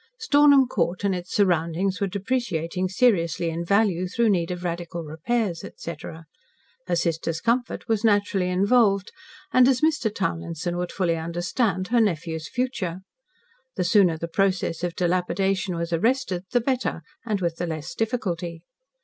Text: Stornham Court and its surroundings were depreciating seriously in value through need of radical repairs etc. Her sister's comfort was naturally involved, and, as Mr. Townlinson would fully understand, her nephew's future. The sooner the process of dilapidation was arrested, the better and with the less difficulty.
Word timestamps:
Stornham 0.17 0.65
Court 0.67 1.03
and 1.03 1.13
its 1.13 1.31
surroundings 1.31 2.01
were 2.01 2.07
depreciating 2.07 2.89
seriously 2.89 3.51
in 3.51 3.63
value 3.63 4.07
through 4.07 4.29
need 4.29 4.49
of 4.49 4.63
radical 4.63 5.03
repairs 5.03 5.63
etc. 5.63 6.25
Her 6.87 6.95
sister's 6.95 7.39
comfort 7.39 7.87
was 7.87 8.03
naturally 8.03 8.49
involved, 8.49 9.11
and, 9.53 9.67
as 9.67 9.81
Mr. 9.81 10.11
Townlinson 10.11 10.75
would 10.77 10.91
fully 10.91 11.17
understand, 11.17 11.89
her 11.89 12.01
nephew's 12.01 12.49
future. 12.49 13.01
The 13.75 13.83
sooner 13.83 14.17
the 14.17 14.27
process 14.27 14.83
of 14.83 14.95
dilapidation 14.95 15.75
was 15.75 15.93
arrested, 15.93 16.45
the 16.49 16.61
better 16.61 17.03
and 17.23 17.39
with 17.39 17.57
the 17.57 17.67
less 17.67 17.93
difficulty. 17.93 18.63